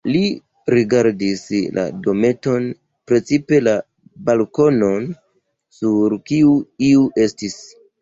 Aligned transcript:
Li 0.13 0.21
rigardis 0.75 1.43
la 1.75 1.83
dometon, 2.07 2.65
precipe 3.11 3.61
la 3.69 3.77
balkonon, 4.33 5.09
sur 5.83 6.21
kiu 6.33 6.61
iu 6.93 7.09
estis. 7.31 7.65